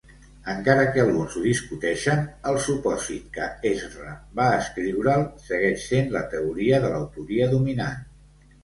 [0.51, 6.83] Encara que alguns ho discuteixen, el supòsit que Ezra va escriure'l segueix sent la teoria
[6.87, 8.05] de l'autoria dominant.